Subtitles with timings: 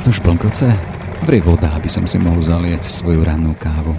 [0.00, 0.66] to šplnkoce?
[1.28, 3.92] Vrie voda, aby som si mohol zalieť svoju rannú kávu.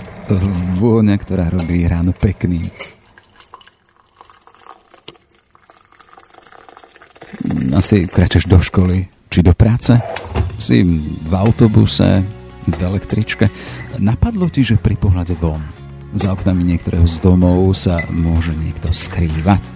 [0.82, 2.66] Vôňa, ktorá robí ráno pekný.
[7.78, 9.94] Asi kračeš do školy, či do práce?
[10.58, 12.26] Si v autobuse,
[12.66, 13.46] v električke.
[14.02, 15.62] Napadlo ti, že pri pohľade von
[16.18, 19.70] za oknami niektorého z domov sa môže niekto skrývať?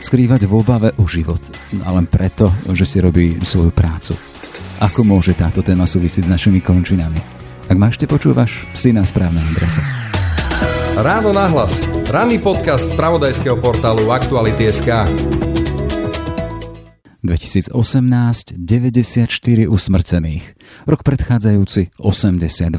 [0.00, 1.40] Skrývať v obave o život,
[1.84, 4.33] a len preto, že si robí svoju prácu.
[4.82, 7.18] Ako môže táto téma súvisiť s našimi končinami?
[7.70, 9.80] Ak ma ešte počúvaš, si na správnej adrese.
[10.94, 11.78] Ráno nahlas.
[12.10, 14.90] Ranný podcast z pravodajského portálu Aktuality.sk.
[17.24, 17.72] 2018
[18.54, 20.53] 94 usmrcených,
[20.84, 22.74] rok predchádzajúci 82.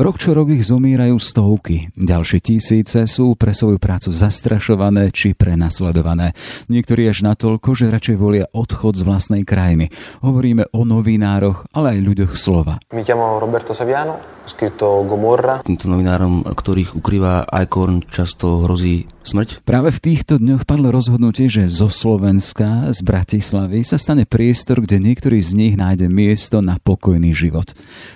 [0.00, 6.34] Rok čo rok ich zomierajú stovky, ďalšie tisíce sú pre svoju prácu zastrašované či prenasledované.
[6.66, 9.92] Niektorí až natoľko, že radšej volia odchod z vlastnej krajiny.
[10.24, 12.82] Hovoríme o novinároch, ale aj ľuďoch slova.
[12.90, 15.62] Mi chiamo Roberto Saviano, scritto Gomorra.
[15.62, 19.62] Týmto novinárom, ktorých ukrýva Icorn, často hrozí smrť.
[19.62, 24.98] Práve v týchto dňoch padlo rozhodnutie, že zo Slovenska, z Bratislavy sa stane priestor, kde
[24.98, 26.80] niektorý z nich nájde miesto na
[27.20, 27.68] pokojný život.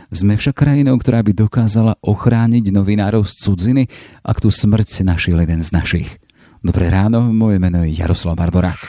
[0.09, 3.85] Sme však krajinou, ktorá by dokázala ochrániť novinárov z cudziny,
[4.25, 6.09] ak tu smrť našiel jeden z našich.
[6.65, 8.81] Dobré ráno, moje meno je Jaroslav Barborák.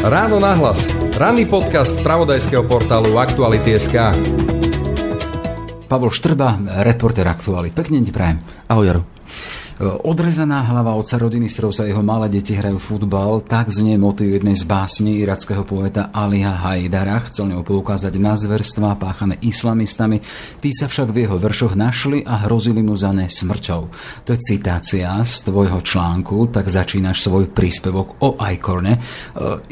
[0.00, 0.88] Ráno nahlas.
[1.20, 4.16] Ranný podcast z pravodajského portálu Aktuality.sk.
[5.84, 7.76] Pavol Štrba, reporter Aktualit.
[7.76, 8.40] Pekne ti prajem.
[8.72, 9.02] Ahoj, Jaro.
[9.80, 14.28] Odrezaná hlava otca rodiny, s ktorou sa jeho malé deti hrajú futbal, tak znie motiv
[14.28, 17.24] jednej z básní irackého poeta Aliha Hajdara.
[17.32, 20.20] Chcel ňou poukázať na zverstva páchané islamistami.
[20.60, 23.82] Tí sa však v jeho veršoch našli a hrozili mu za ne smrťou.
[24.28, 29.00] To je citácia z tvojho článku, tak začínaš svoj príspevok o Icorne.
[29.00, 29.00] E,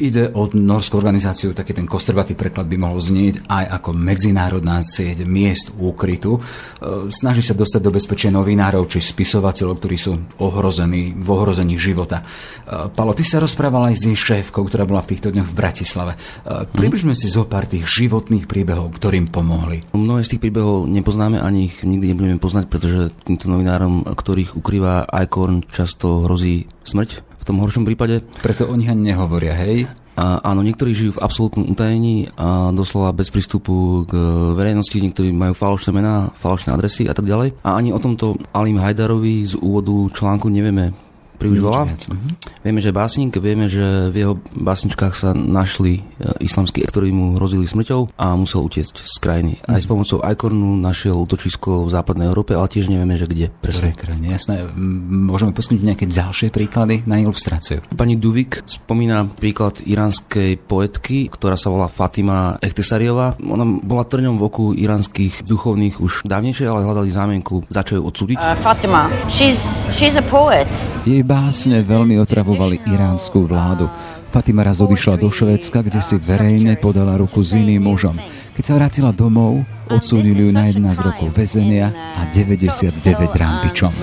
[0.01, 5.21] ide o norskú organizáciu, taký ten kostrbatý preklad by mohol znieť aj ako medzinárodná sieť
[5.29, 6.41] miest úkrytu.
[6.41, 12.23] E, snaží sa dostať do bezpečia novinárov či spisovateľov, ktorí sú ohrození, v ohrození života.
[12.23, 16.13] E, Palo, ty sa rozprával aj s šéfkou, ktorá bola v týchto dňoch v Bratislave.
[16.15, 19.83] E, približme si zo pár tých životných príbehov, ktorým pomohli.
[19.91, 25.03] Mnohé z tých príbehov nepoznáme, ani ich nikdy nebudeme poznať, pretože týmto novinárom, ktorých ukrýva
[25.11, 28.23] Icorn, často hrozí smrť v tom horšom prípade.
[28.43, 29.87] Preto o nich ani nehovoria, hej?
[30.19, 34.13] Áno, niektorí žijú v absolútnom utajení a doslova bez prístupu k
[34.51, 37.55] verejnosti, niektorí majú falošné mená, falošné adresy a tak ďalej.
[37.63, 40.91] A ani o tomto Alim Hajdarovi z úvodu článku nevieme
[41.39, 41.81] príliš veľa.
[41.87, 42.19] Uh-huh.
[42.61, 47.63] Vieme, že básnik, vieme, že v jeho básničkách sa našli e, islamskí, ktorí mu hrozili
[47.63, 49.53] smrťou a musel utiecť z krajiny.
[49.63, 49.73] Uh-huh.
[49.73, 53.95] Aj s pomocou Icornu našiel útočisko v západnej Európe, ale tiež nevieme, že kde presne.
[53.95, 54.67] krajine, jasné.
[55.09, 57.79] Môžeme poskytnúť nejaké ďalšie príklady na ilustráciu.
[57.95, 63.39] Pani Duvik spomína príklad iránskej poetky, ktorá sa volá Fatima Echtesariová.
[63.39, 68.01] Ona bola trňom v oku iránskych duchovných už dávnejšie, ale hľadali zámienku, za čo ju
[68.03, 68.37] odsúdiť.
[68.41, 70.67] Uh, Fatima, she's, she's a poet.
[71.05, 73.85] Jej básne veľmi otravovali iránsku vládu.
[74.33, 78.17] Fatima raz odišla do Švédska, kde si verejne podala ruku s iným mužom.
[78.57, 79.61] Keď sa vrátila domov,
[79.93, 82.89] odsúdili ju na 11 rokov väzenia a 99
[83.29, 83.93] rampičom.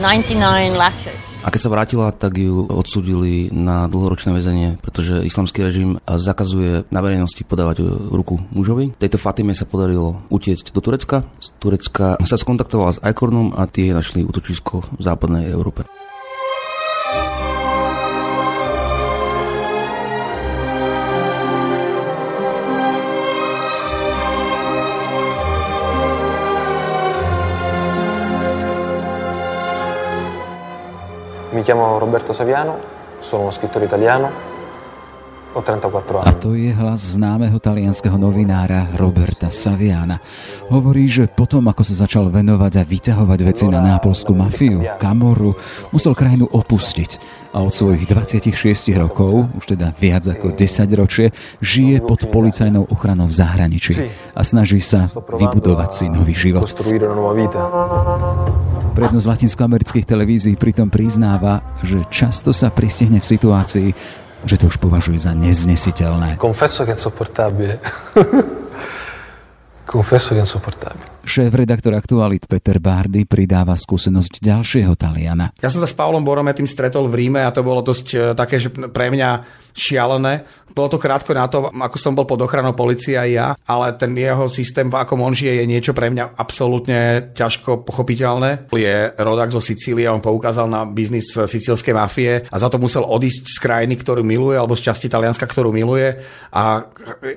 [1.43, 7.01] A keď sa vrátila, tak ju odsúdili na dlhoročné väzenie, pretože islamský režim zakazuje na
[7.03, 8.95] verejnosti podávať ruku mužovi.
[9.03, 11.27] Tejto Fatime sa podarilo utiecť do Turecka.
[11.43, 15.85] Z Turecka sa skontaktovala s Icornom a tie našli útočisko v západnej Európe.
[31.57, 32.77] Mi chiamo Roberto Saviano,
[33.19, 34.29] sono uno scrittore italiano,
[35.57, 36.29] ho 34 anni.
[36.29, 40.21] A to je hlas známeho talianského novinára Roberta Saviana.
[40.69, 45.57] Hovorí, že potom, ako sa začal venovať a vyťahovať veci na nápolskú mafiu, Kamoru,
[45.97, 47.17] musel krajinu opustiť
[47.57, 48.53] a od svojich 26
[49.01, 50.61] rokov, už teda viac ako 10
[50.93, 51.33] ročie,
[51.65, 56.69] žije pod policajnou ochranou v zahraničí a snaží sa vybudovať si nový život.
[58.97, 63.89] Pre jednu z latinskoamerických televízií pritom priznáva, že často sa pristihne v situácii,
[64.49, 66.41] že to už považuje za neznesiteľné.
[66.41, 67.77] Confesso che è insopportabile.
[69.85, 71.21] Confesso che è insopportabile.
[71.29, 75.53] Šéf-redaktor Aktualit Peter Bardy pridáva skúsenosť ďalšieho Taliana.
[75.61, 78.19] Ja som sa s Paulom Borome tým stretol v Ríme a to bolo dosť e,
[78.33, 79.45] také, že pre mňa
[79.77, 80.49] šialené.
[80.77, 84.13] Bolo to krátko na to, ako som bol pod ochranou policie aj ja, ale ten
[84.13, 88.69] jeho systém, v akom on žije, je niečo pre mňa absolútne ťažko pochopiteľné.
[88.77, 93.49] Je rodak zo Sicílie, on poukázal na biznis sicílskej mafie a za to musel odísť
[93.49, 96.21] z krajiny, ktorú miluje, alebo z časti Talianska, ktorú miluje.
[96.53, 96.85] A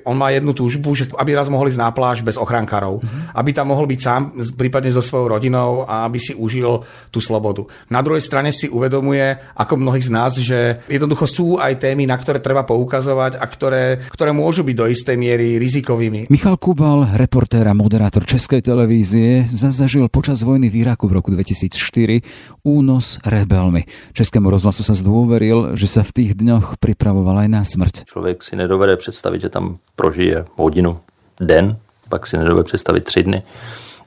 [0.04, 3.00] on má jednu túžbu, že aby raz mohli ísť na pláž bez ochrankárov.
[3.00, 3.40] Mm-hmm.
[3.40, 7.64] Aby tam mohol byť sám, prípadne so svojou rodinou a aby si užil tú slobodu.
[7.88, 12.20] Na druhej strane si uvedomuje, ako mnohých z nás, že jednoducho sú aj témy, na
[12.20, 16.30] ktoré treba poukazovať a ktoré, ktoré môžu byť do istej miery rizikovými.
[16.30, 22.22] Michal Kubal, reportér a moderátor Českej televízie, zazažil počas vojny v Iraku v roku 2004
[22.62, 23.90] únos rebelmi.
[24.14, 28.06] Českému rozhlasu sa zdôveril, že sa v tých dňoch pripravoval aj na smrť.
[28.06, 31.02] Člověk si nedovede představit, že tam prožije hodinu,
[31.42, 33.44] den, pak si nedovede představit tři dny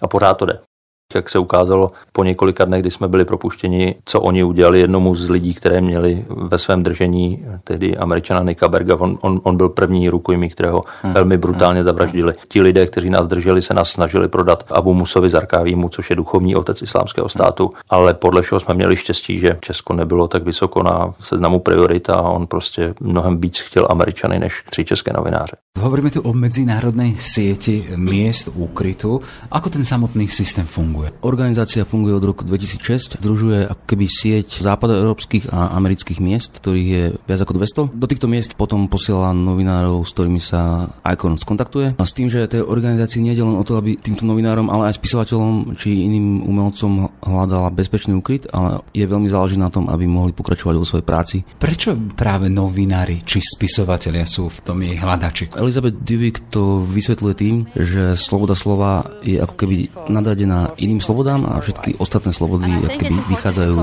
[0.00, 0.71] a pořád to jde
[1.14, 5.30] jak se ukázalo po několika dnech, kdy jsme byli propuštěni, co oni udělali jednomu z
[5.30, 8.96] lidí, které měli ve svém držení, tedy američana Nika Berga.
[8.96, 11.12] On, on, on byl první rukojmí, kterého hmm.
[11.12, 11.84] velmi brutálně hmm.
[11.84, 12.34] zavraždili.
[12.48, 16.56] Ti lidé, kteří nás drželi, se nás snažili prodat Abu Musovi Zarkávímu, což je duchovní
[16.56, 21.10] otec islámského státu, ale podle všeho jsme měli štěstí, že Česko nebylo tak vysoko na
[21.20, 25.56] seznamu priorit a on prostě mnohem víc chtěl Američany než tři české novináře.
[25.80, 29.20] Hovoríme tu o medzinárodnej sieti miest úkrytu.
[29.50, 31.01] Ako ten samotný systém funguje?
[31.02, 31.22] Funguje?
[31.22, 37.04] Organizácia funguje od roku 2006, združuje ako keby sieť západoeurópskych a amerických miest, ktorých je
[37.26, 37.98] viac ako 200.
[37.98, 41.98] Do týchto miest potom posiela novinárov, s ktorými sa ICON skontaktuje.
[41.98, 44.92] A s tým, že tej organizácii nie je len o to, aby týmto novinárom, ale
[44.92, 50.06] aj spisovateľom či iným umelcom hľadala bezpečný úkryt, ale je veľmi záleží na tom, aby
[50.06, 51.36] mohli pokračovať vo svojej práci.
[51.42, 55.54] Prečo práve novinári či spisovatelia sú v tom jej hľadači?
[55.56, 59.76] Elizabeth Duvik to vysvetľuje tým, že sloboda slova je ako keby
[60.12, 62.68] nadradená iným iným slobodám a všetky ostatné slobody
[63.00, 63.76] keby vychádzajú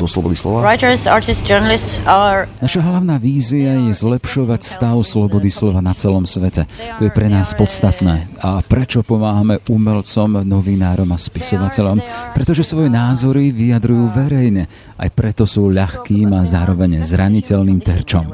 [0.00, 0.64] zo slobody slova.
[2.64, 6.64] Naša hlavná vízia je zlepšovať stav slobody slova na celom svete.
[6.96, 8.32] To je pre nás podstatné.
[8.40, 12.00] A prečo pomáhame umelcom, novinárom a spisovateľom?
[12.32, 14.72] Pretože svoje názory vyjadrujú verejne.
[14.96, 18.32] Aj preto sú ľahkým a zároveň zraniteľným terčom.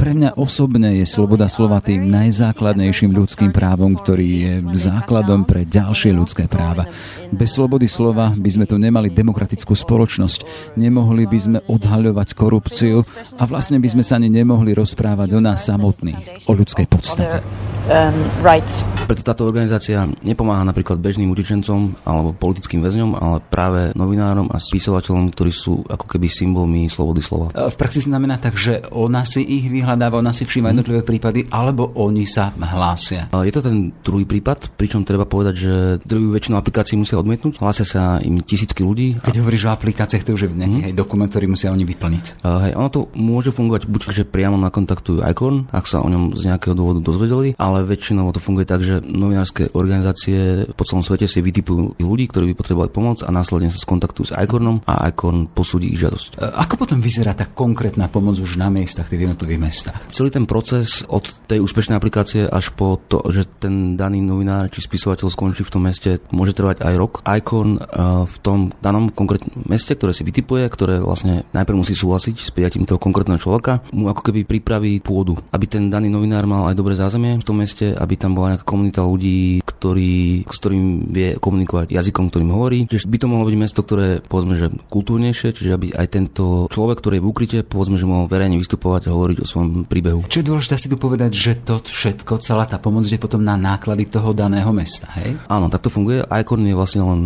[0.00, 6.16] Pre mňa osobne je sloboda slova tým najzákladnejším ľudským právom, ktorý je základom pre ďalšie
[6.16, 6.88] ľudské práva.
[7.30, 13.02] Bez bez slobody slova by sme tu nemali demokratickú spoločnosť, nemohli by sme odhaľovať korupciu
[13.34, 17.42] a vlastne by sme sa ani nemohli rozprávať o nás samotných, o ľudskej podstate
[17.90, 18.86] um, rights.
[19.04, 25.34] Preto táto organizácia nepomáha napríklad bežným utečencom alebo politickým väzňom, ale práve novinárom a spisovateľom,
[25.34, 27.50] ktorí sú ako keby symbolmi slobody slova.
[27.50, 30.72] V praxi znamená tak, že ona si ich vyhľadáva, ona si všíma mhm.
[30.72, 33.26] jednotlivé prípady, alebo oni sa hlásia.
[33.34, 35.74] Je to ten druhý prípad, pričom treba povedať, že
[36.06, 37.58] druhú väčšinu aplikácií musia odmietnúť.
[37.58, 39.18] Hlásia sa im tisícky ľudí.
[39.18, 39.40] Keď a...
[39.42, 40.98] hovoríš o aplikáciách, to už je nejaký hmm.
[40.98, 42.44] dokument, ktorý musia oni vyplniť.
[42.46, 46.38] Uh, hej, ono to môže fungovať buď, že priamo nakontaktujú Icon, ak sa o ňom
[46.38, 51.06] z nejakého dôvodu dozvedeli, ale väčšinou väčšinou to funguje tak, že novinárske organizácie po celom
[51.06, 55.06] svete si vytipujú ľudí, ktorí by potrebovali pomoc a následne sa skontaktujú s Icornom a
[55.08, 56.42] Icon posúdi ich žiadosť.
[56.42, 60.00] E, ako potom vyzerá tá konkrétna pomoc už na miestach, tých jednotlivých mestách?
[60.10, 64.82] Celý ten proces od tej úspešnej aplikácie až po to, že ten daný novinár či
[64.82, 67.12] spisovateľ skončí v tom meste, môže trvať aj rok.
[67.22, 67.80] Icon e,
[68.26, 72.90] v tom danom konkrétnom meste, ktoré si vytipuje, ktoré vlastne najprv musí súhlasiť s prijatím
[72.90, 76.98] toho konkrétneho človeka, mu ako keby pripraví pôdu, aby ten daný novinár mal aj dobré
[76.98, 81.94] zázemie v tom meste, aby tam bola nejaká komunita ľudí, ktorí, s ktorým vie komunikovať
[81.94, 82.78] jazykom, ktorým hovorí.
[82.90, 87.00] Čiže by to mohlo byť mesto, ktoré povedzme, že kultúrnejšie, čiže aby aj tento človek,
[87.00, 90.26] ktorý je v úkryte, povedzme, že mohol verejne vystupovať a hovoriť o svojom príbehu.
[90.28, 93.54] Čo je dôležité si tu povedať, že to všetko, celá tá pomoc je potom na
[93.54, 95.36] náklady toho daného mesta, hej?
[95.46, 96.24] Áno, tak to funguje.
[96.26, 97.20] Icon je vlastne len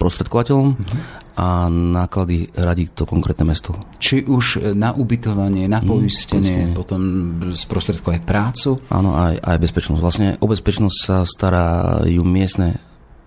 [0.00, 1.00] sprostredkovateľom uh-huh.
[1.36, 3.76] a náklady radí to konkrétne mesto.
[4.00, 7.00] Či už na ubytovanie, na mhm, poistenie, mm, potom
[7.52, 8.80] sprostredkovať prácu?
[8.88, 10.00] Áno, aj, aj bezpečnosť.
[10.00, 12.80] Vlastne o bezpečnosť sa starajú miestne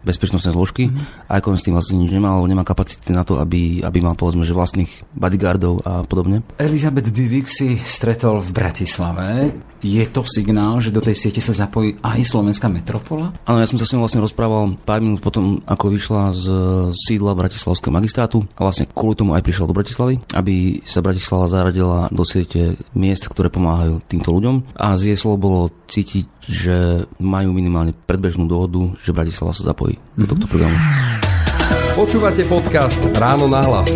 [0.04, 0.92] bezpečnostné zložky.
[0.92, 1.32] Mm-hmm.
[1.32, 4.44] A ako s tým vlastne nič nemá, nemá kapacity na to, aby, aby mal povedzme,
[4.44, 6.44] že vlastných bodyguardov a podobne.
[6.60, 9.28] Elizabeth Divik si stretol v Bratislave.
[9.84, 13.36] Je to signál, že do tej siete sa zapojí aj slovenská metropola?
[13.44, 16.46] Áno, ja som sa s ním vlastne rozprával pár minút potom, ako vyšla z
[16.96, 22.08] sídla Bratislavského magistrátu a vlastne kvôli tomu aj prišla do Bratislavy, aby sa Bratislava zaradila
[22.16, 24.72] do siete miest, ktoré pomáhajú týmto ľuďom.
[24.80, 30.00] A z jej slov bolo cítiť, že majú minimálne predbežnú dohodu, že Bratislava sa zapojí
[30.00, 30.20] mm-hmm.
[30.24, 30.80] do tohto programu.
[32.00, 33.92] Počúvate podcast Ráno na hlas.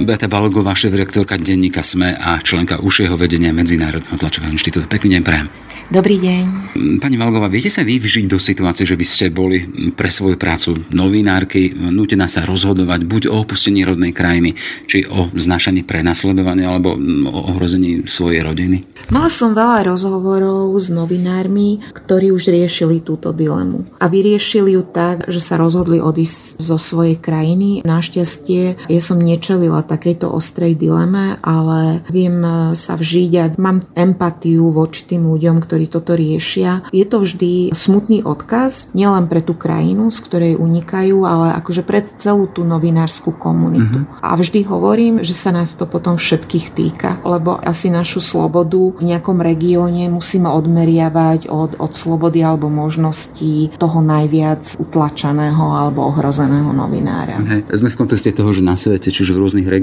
[0.00, 4.88] Beata Balogová, šéf-rektorka denníka SME a členka užšieho vedenia Medzinárodného tlačového inštitútu.
[4.88, 5.48] Pekný deň prajem.
[5.90, 6.70] Dobrý deň.
[7.02, 10.86] Pani Valgová, viete sa vy vžiť do situácie, že by ste boli pre svoju prácu
[10.94, 14.54] novinárky nutená sa rozhodovať buď o opustení rodnej krajiny,
[14.86, 18.86] či o znašaní prenasledovania alebo o ohrození svojej rodiny?
[19.10, 23.82] Mala som veľa rozhovorov s novinármi, ktorí už riešili túto dilemu.
[23.98, 27.82] A vyriešili ju tak, že sa rozhodli odísť zo svojej krajiny.
[27.82, 32.38] Našťastie ja som nečelila takejto ostrej dileme, ale viem
[32.78, 36.86] sa vžiť a mám empatiu voči tým ľuďom, ktorí toto riešia.
[36.94, 42.06] Je to vždy smutný odkaz, nielen pre tú krajinu, z ktorej unikajú, ale akože pre
[42.06, 44.06] celú tú novinárskú komunitu.
[44.06, 44.22] Mm-hmm.
[44.22, 49.02] A vždy hovorím, že sa nás to potom všetkých týka, lebo asi našu slobodu v
[49.02, 57.40] nejakom regióne musíme odmeriavať od, od slobody alebo možností toho najviac utlačaného alebo ohrozeného novinára.
[57.40, 57.60] Okay.
[57.72, 59.79] Sme v kontexte toho, že na svete, či už v rôznych regiónoch,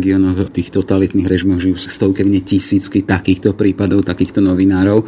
[0.54, 5.06] tých totalitných režimoch žijú stovky, nie tisícky takýchto prípadov, takýchto novinárov.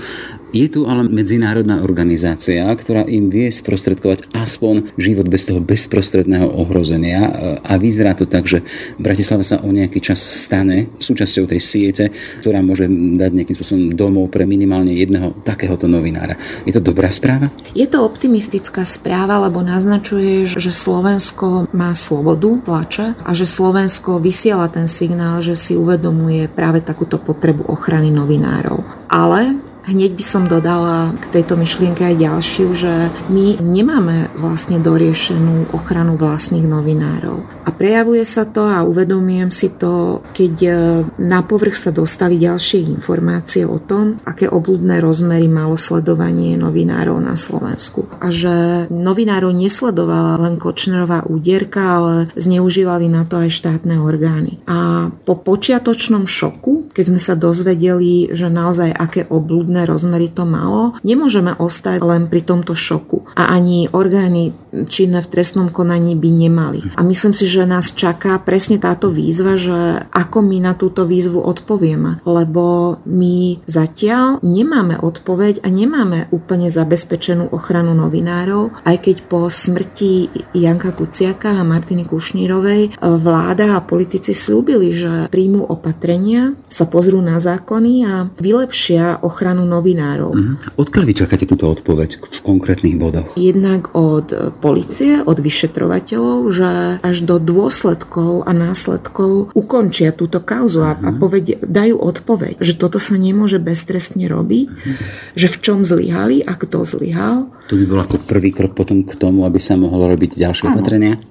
[0.49, 7.21] Je tu ale medzinárodná organizácia, ktorá im vie sprostredkovať aspoň život bez toho bezprostredného ohrozenia
[7.61, 8.65] a vyzerá to tak, že
[8.97, 12.09] Bratislava sa o nejaký čas stane súčasťou tej siete,
[12.41, 16.33] ktorá môže dať nejakým spôsobom domov pre minimálne jedného takéhoto novinára.
[16.65, 17.53] Je to dobrá správa?
[17.77, 24.65] Je to optimistická správa, lebo naznačuje, že Slovensko má slobodu tlače a že Slovensko vysiela
[24.71, 29.09] ten signál, že si uvedomuje práve takúto potrebu ochrany novinárov.
[29.09, 29.57] Ale
[29.89, 36.13] Hneď by som dodala k tejto myšlienke aj ďalšiu, že my nemáme vlastne doriešenú ochranu
[36.13, 37.41] vlastných novinárov.
[37.65, 40.71] A prejavuje sa to a uvedomujem si to, keď e,
[41.17, 47.33] na povrch sa dostali ďalšie informácie o tom, aké obludné rozmery malo sledovanie novinárov na
[47.33, 48.05] Slovensku.
[48.21, 54.61] A že novinárov nesledovala len Kočnerová úderka, ale zneužívali na to aj štátne orgány.
[54.69, 60.43] A po počiatočnom šoku, keď sme sa dozvedeli, že naozaj aké obludné iné rozmery to
[60.43, 60.99] malo.
[61.07, 63.23] Nemôžeme ostať len pri tomto šoku.
[63.39, 64.51] A ani orgány
[64.91, 66.79] činné v trestnom konaní by nemali.
[66.99, 71.39] A myslím si, že nás čaká presne táto výzva, že ako my na túto výzvu
[71.39, 72.19] odpovieme.
[72.27, 80.29] Lebo my zatiaľ nemáme odpoveď a nemáme úplne zabezpečenú ochranu novinárov, aj keď po smrti
[80.51, 87.23] Janka Kuciaka a Martiny Kušnírovej e, vláda a politici slúbili, že príjmú opatrenia, sa pozrú
[87.23, 90.31] na zákony a vylepšia ochranu novinárov.
[90.31, 90.55] Uh-huh.
[90.79, 93.33] Odkiaľ vy čakáte túto odpoveď v konkrétnych bodoch?
[93.35, 96.69] Jednak od policie, od vyšetrovateľov, že
[97.03, 101.01] až do dôsledkov a následkov ukončia túto kauzu uh-huh.
[101.01, 101.19] a mhm.
[101.19, 104.95] povedia, dajú odpoveď, že toto sa nemôže beztrestne robiť, uh-huh.
[105.35, 107.51] že v čom zlyhali a kto zlyhal.
[107.69, 111.21] To by bol ako prvý krok potom k tomu, aby sa mohlo robiť ďalšie opatrenia?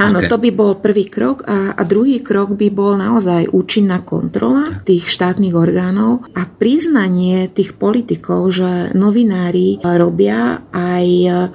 [0.00, 0.28] Áno, okay.
[0.28, 5.08] to by bol prvý krok a, a druhý krok by bol naozaj účinná kontrola tých
[5.08, 11.06] štátnych orgánov a priznanie tých politikov, že novinári robia aj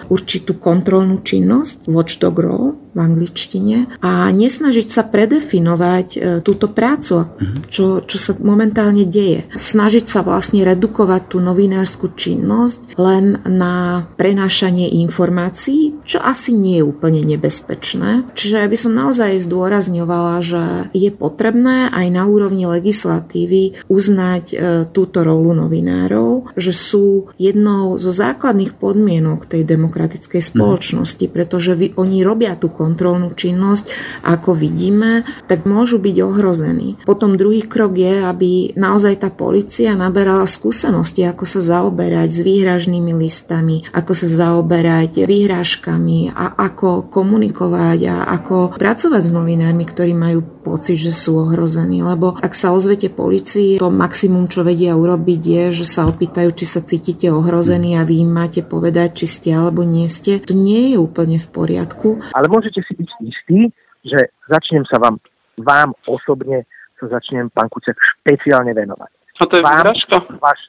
[0.09, 7.69] určitú kontrolnú činnosť, watchdog role, v angličtine a nesnažiť sa predefinovať e, túto prácu, mhm.
[7.69, 9.45] čo, čo sa momentálne deje.
[9.53, 16.87] Snažiť sa vlastne redukovať tú novinárskú činnosť len na prenášanie informácií, čo asi nie je
[16.89, 18.33] úplne nebezpečné.
[18.33, 20.63] Čiže by som naozaj zdôrazňovala, že
[20.97, 24.55] je potrebné aj na úrovni legislatívy uznať e,
[24.89, 30.47] túto rolu novinárov, že sú jednou zo základných podmienok tej demokratickej mhm.
[30.49, 33.91] spoločnosti, pretože oni robia tú kontrolnú činnosť,
[34.23, 36.95] ako vidíme, tak môžu byť ohrození.
[37.03, 43.11] Potom druhý krok je, aby naozaj tá policia naberala skúsenosti, ako sa zaoberať s výhražnými
[43.11, 50.39] listami, ako sa zaoberať výhražkami a ako komunikovať a ako pracovať s novinármi, ktorí majú
[50.67, 52.03] pocit, že sú ohrození.
[52.03, 56.65] Lebo ak sa ozvete policii, to maximum, čo vedia urobiť, je, že sa opýtajú, či
[56.67, 60.43] sa cítite ohrození a vy im máte povedať, či ste alebo nie ste.
[60.43, 62.19] To nie je úplne v poriadku.
[62.35, 63.59] Ale môžete môžete si byť istí,
[64.05, 64.19] že
[64.49, 65.17] začnem sa vám,
[65.57, 66.69] vám osobne
[67.01, 69.11] sa začnem, pán Kuciak, špeciálne venovať.
[69.37, 70.17] A to je vyhražka?
[70.41, 70.61] Váš,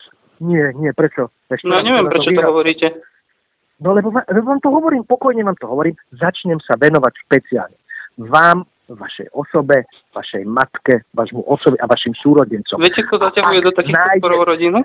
[0.45, 1.33] nie, nie, prečo?
[1.49, 2.89] Ešte no neviem, to prečo to, hovoríte.
[3.81, 7.79] No lebo, lebo vám to hovorím, pokojne vám to hovorím, začnem sa venovať špeciálne.
[8.29, 12.77] Vám, vašej osobe, vašej matke, vašmu osobe a vašim súrodencom.
[12.83, 14.45] Viete, kto zaťahuje do takýchto nájde...
[14.45, 14.79] rodinu?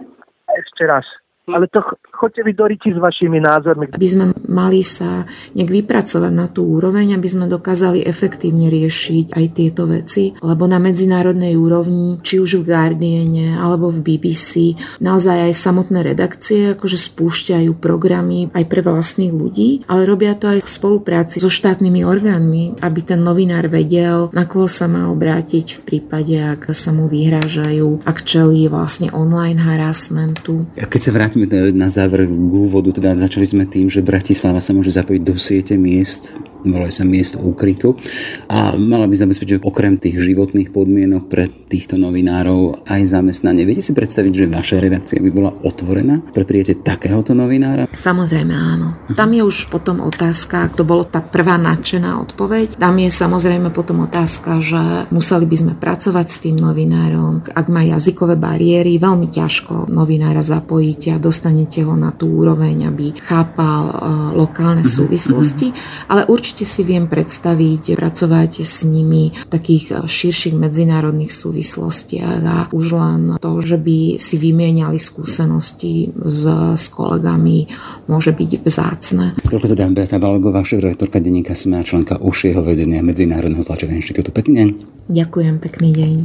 [0.48, 1.08] Ešte raz.
[1.44, 1.84] Ale to
[2.16, 3.92] chodte vy do s vašimi názormi.
[3.92, 9.46] Aby sme mali sa nejak vypracovať na tú úroveň, aby sme dokázali efektívne riešiť aj
[9.52, 15.54] tieto veci, lebo na medzinárodnej úrovni, či už v Guardiane alebo v BBC, naozaj aj
[15.60, 21.44] samotné redakcie akože spúšťajú programy aj pre vlastných ľudí, ale robia to aj v spolupráci
[21.44, 26.72] so štátnymi orgánmi, aby ten novinár vedel, na koho sa má obrátiť v prípade, ak
[26.72, 30.64] sa mu vyhrážajú, ak čelí vlastne online harassmentu.
[30.80, 32.94] A keď sa vráťme na záver k úvodu.
[32.94, 36.38] Teda začali sme tým, že Bratislava sa môže zapojiť do siete miest
[36.72, 38.00] volajú sa miesto úkrytu
[38.48, 43.68] a mala by zabezpečiť okrem tých životných podmienok pre týchto novinárov aj zamestnanie.
[43.68, 47.92] Viete si predstaviť, že vaša redakcia by bola otvorená pre prijatie takéhoto novinára?
[47.92, 48.96] Samozrejme áno.
[49.18, 54.08] Tam je už potom otázka, to bolo tá prvá nadšená odpoveď, tam je samozrejme potom
[54.08, 57.44] otázka, že museli by sme pracovať s tým novinárom.
[57.52, 63.16] Ak má jazykové bariéry, veľmi ťažko novinára zapojíte a dostanete ho na tú úroveň, aby
[63.16, 63.96] chápal uh,
[64.36, 66.12] lokálne mhm, súvislosti, mm-hmm.
[66.12, 72.58] ale určite si viem predstaviť pracovať s nimi v takých eh, širších medzinárodných súvislostiach a
[72.76, 76.44] už len to, že by si vymieniali skúsenosti s,
[76.76, 77.72] s kolegami,
[78.12, 79.26] môže byť vzácne.
[79.48, 84.34] Toľko teda Beata Balogová, šéf-redaktorka denníka SME a členka užšieho vedenia Medzinárodného tlačového inštitútu.
[84.34, 84.70] Pekný deň.
[85.08, 86.16] Ďakujem, pekný deň.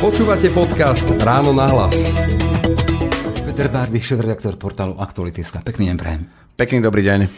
[0.00, 2.55] Počúvate podcast Ráno na hlas.
[3.56, 5.64] Peter Bárdy, šéf-redaktor portálu Aktuality.sk.
[5.64, 6.28] Pekný deň prajem.
[6.60, 7.20] Pekný dobrý deň.
[7.24, 7.28] E,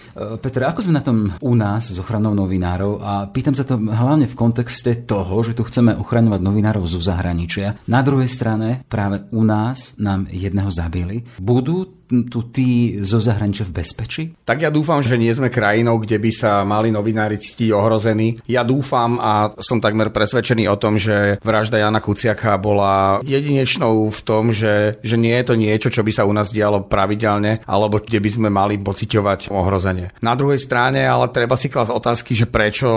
[0.42, 2.98] Peter, ako sme na tom u nás s ochranou novinárov?
[2.98, 7.78] A pýtam sa to hlavne v kontexte toho, že tu chceme ochraňovať novinárov zo zahraničia.
[7.86, 11.22] Na druhej strane práve u nás nám jedného zabili.
[11.38, 14.22] Budú tu tí zo zahraničia v bezpečí?
[14.48, 18.40] Tak ja dúfam, že nie sme krajinou, kde by sa mali novinári cítiť ohrození.
[18.48, 24.20] Ja dúfam a som takmer presvedčený o tom, že vražda Jana Kuciaka bola jedinečnou v
[24.24, 28.00] tom, že, že nie je to niečo, čo by sa u nás dialo pravidelne, alebo
[28.00, 30.16] kde by sme mali pociťovať ohrozenie.
[30.24, 32.88] Na druhej strane ale treba si klasť otázky, že prečo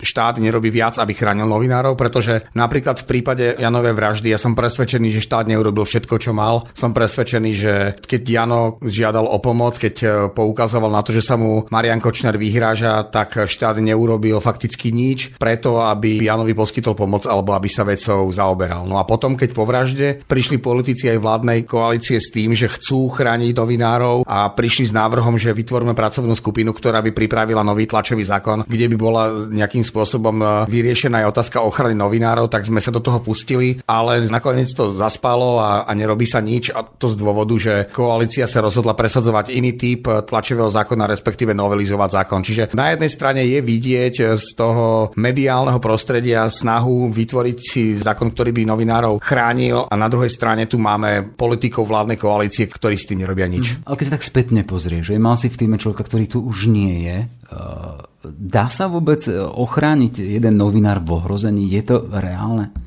[0.00, 5.12] štát nerobí viac, aby chránil novinárov, pretože napríklad v prípade Janovej vraždy ja som presvedčený,
[5.12, 6.64] že štát neurobil všetko, čo mal.
[6.72, 11.26] Som presvedčený, že keď Jano Áno, žiadal o pomoc, keď e, poukazoval na to, že
[11.26, 17.26] sa mu Marian Kočner vyhráža, tak štát neurobil fakticky nič preto, aby Janovi poskytol pomoc
[17.26, 18.86] alebo aby sa vecou zaoberal.
[18.86, 23.10] No a potom, keď po vražde prišli politici aj vládnej koalície s tým, že chcú
[23.10, 28.22] chrániť novinárov a prišli s návrhom, že vytvoríme pracovnú skupinu, ktorá by pripravila nový tlačový
[28.22, 32.94] zákon, kde by bola nejakým spôsobom e, vyriešená aj otázka ochrany novinárov, tak sme sa
[32.94, 37.18] do toho pustili, ale nakoniec to zaspalo a, a nerobí sa nič a to z
[37.18, 42.40] dôvodu, že koalícia koalícia sa rozhodla presadzovať iný typ tlačového zákona, respektíve novelizovať zákon.
[42.44, 48.52] Čiže na jednej strane je vidieť z toho mediálneho prostredia snahu vytvoriť si zákon, ktorý
[48.52, 53.24] by novinárov chránil a na druhej strane tu máme politikov vládnej koalície, ktorí s tým
[53.24, 53.80] nerobia nič.
[53.80, 56.44] Mm, ale keď sa tak spätne pozrie, že mal si v týme človeka, ktorý tu
[56.44, 61.64] už nie je, uh, dá sa vôbec ochrániť jeden novinár v ohrození?
[61.72, 62.83] Je to reálne?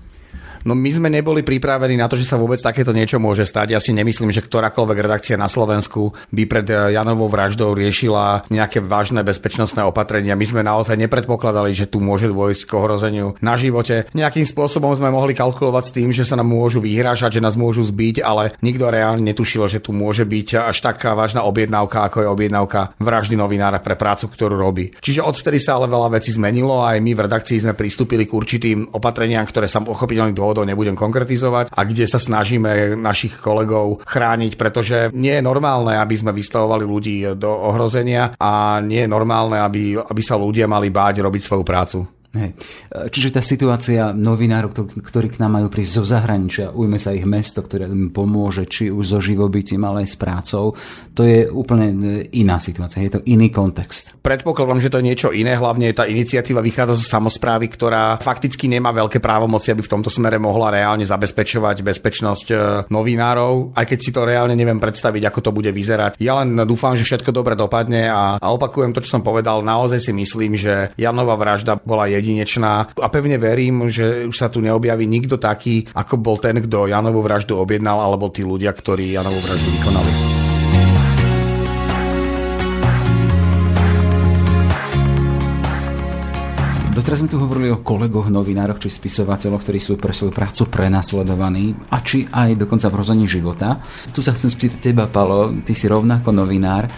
[0.67, 3.71] No my sme neboli pripravení na to, že sa vôbec takéto niečo môže stať.
[3.71, 8.83] Ja si nemyslím, že ktorákoľvek redakcia na Slovensku by pred eh, Janovou vraždou riešila nejaké
[8.83, 10.35] vážne bezpečnostné opatrenia.
[10.35, 14.11] My sme naozaj nepredpokladali, že tu môže dôjsť k ohrozeniu na živote.
[14.11, 17.87] Nejakým spôsobom sme mohli kalkulovať s tým, že sa nám môžu vyhrážať, že nás môžu
[17.87, 22.27] zbiť, ale nikto reálne netušil, že tu môže byť až taká vážna objednávka, ako je
[22.27, 24.91] objednávka vraždy novinára pre prácu, ktorú robí.
[24.99, 28.35] Čiže odvtedy sa ale veľa vecí zmenilo a aj my v redakcii sme pristúpili k
[28.35, 34.01] určitým opatreniam, ktoré sa pochopiteľných dôvodov dôvodov nebudem konkretizovať a kde sa snažíme našich kolegov
[34.09, 39.61] chrániť, pretože nie je normálne, aby sme vystavovali ľudí do ohrozenia a nie je normálne,
[39.61, 41.97] aby, aby sa ľudia mali báť robiť svoju prácu.
[42.37, 42.51] Hej.
[43.09, 47.65] Čiže tá situácia novinárov, ktorí k nám majú prísť zo zahraničia, ujme sa ich mesto,
[47.65, 50.77] ktoré im pomôže, či už so živobytím, ale aj s prácou,
[51.17, 51.89] to je úplne
[52.29, 54.13] iná situácia, je to iný kontext.
[54.21, 58.93] Predpokladám, že to je niečo iné, hlavne tá iniciatíva vychádza zo samozprávy, ktorá fakticky nemá
[58.93, 62.55] veľké právomoci, aby v tomto smere mohla reálne zabezpečovať bezpečnosť e,
[62.93, 66.21] novinárov, aj keď si to reálne neviem predstaviť, ako to bude vyzerať.
[66.21, 69.97] Ja len dúfam, že všetko dobre dopadne a, a opakujem to, čo som povedal, naozaj
[69.97, 74.59] si myslím, že Janova vražda bola jediná jedinečná a pevne verím, že už sa tu
[74.59, 79.39] neobjaví nikto taký, ako bol ten, kto Janovu vraždu objednal, alebo tí ľudia, ktorí Janovu
[79.39, 80.36] vraždu vykonali.
[87.07, 91.71] Doteraz sme tu hovorili o kolegoch, novinároch či spisovateľoch, ktorí sú pre svoju prácu prenasledovaní
[91.87, 93.79] a či aj dokonca v rozhodní života.
[94.11, 96.91] Tu sa chcem spýtať teba, Palo, ty si rovnako novinár.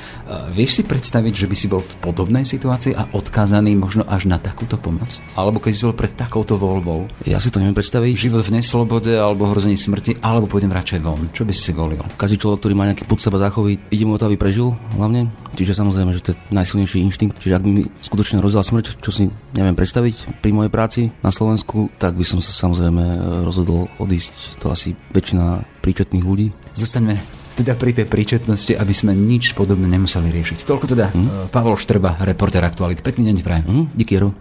[0.50, 4.41] Vieš si predstaviť, že by si bol v podobnej situácii a odkázaný možno až na
[4.41, 5.13] takúto pomoc?
[5.38, 7.06] Alebo keď si bol pred takouto voľbou?
[7.30, 8.10] Ja si to neviem predstaviť.
[8.17, 11.30] Život v neslobode alebo hrození smrti, alebo pôjdem radšej von.
[11.30, 12.02] Čo by si volil?
[12.17, 15.30] Každý človek, ktorý má nejaký put seba zachový, ide mu o to, aby prežil hlavne.
[15.54, 17.38] Čiže samozrejme, že to je najsilnejší inštinkt.
[17.38, 21.02] Čiže ak by mi skutočne rozdiel smrť, čo si neviem predstaviť, predstaviť pri mojej práci
[21.20, 23.04] na Slovensku, tak by som sa samozrejme
[23.44, 24.64] rozhodol odísť.
[24.64, 26.56] To asi väčšina príčetných ľudí.
[26.80, 27.20] Zostaňme
[27.60, 30.64] teda pri tej príčetnosti, aby sme nič podobné nemuseli riešiť.
[30.64, 31.52] Toľko teda hmm?
[31.52, 33.04] Pavol Štrba, reporter Aktualit.
[33.04, 33.66] Pekný deň prajem.
[33.68, 33.86] Hmm?
[33.92, 34.32] Díky, Jero.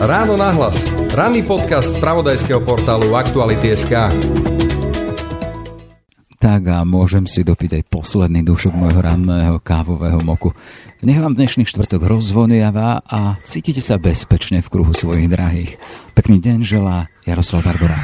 [0.00, 0.80] Ráno nahlas.
[1.12, 3.92] Ranný podcast z pravodajského portálu Aktuality.sk.
[6.36, 10.52] tak a môžem si dopiť aj posledný dušok môjho ranného kávového moku.
[11.00, 15.80] Nech vám dnešný štvrtok rozvoniava a cítite sa bezpečne v kruhu svojich drahých.
[16.12, 17.96] Pekný deň želá Jaroslav Barbora.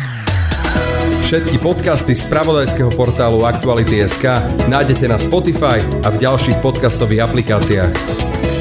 [1.25, 4.25] Všetky podcasty z pravodajského portálu Aktuality.sk
[4.69, 8.52] nájdete na Spotify a v ďalších podcastových aplikáciách.